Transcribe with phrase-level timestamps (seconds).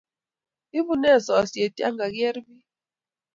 [0.77, 2.65] ibu ne sosyet ya kikier biik?